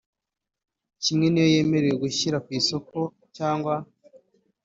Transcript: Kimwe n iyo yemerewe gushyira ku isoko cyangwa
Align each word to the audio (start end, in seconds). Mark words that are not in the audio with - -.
Kimwe 1.03 1.27
n 1.29 1.35
iyo 1.37 1.47
yemerewe 1.53 1.95
gushyira 2.03 2.37
ku 2.45 2.49
isoko 2.59 2.97
cyangwa 3.37 3.73